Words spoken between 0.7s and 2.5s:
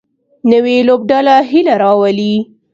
لوبډله هیله راولي